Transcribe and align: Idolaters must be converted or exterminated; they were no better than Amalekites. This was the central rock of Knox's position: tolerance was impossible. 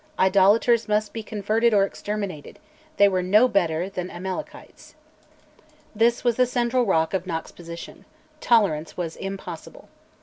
Idolaters 0.17 0.87
must 0.87 1.13
be 1.13 1.21
converted 1.21 1.75
or 1.75 1.83
exterminated; 1.85 2.57
they 2.97 3.07
were 3.07 3.21
no 3.21 3.47
better 3.47 3.87
than 3.87 4.09
Amalekites. 4.09 4.95
This 5.93 6.23
was 6.23 6.37
the 6.37 6.47
central 6.47 6.87
rock 6.87 7.13
of 7.13 7.27
Knox's 7.27 7.51
position: 7.51 8.05
tolerance 8.39 8.97
was 8.97 9.15
impossible. 9.15 9.89